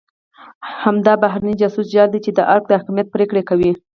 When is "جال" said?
1.95-2.07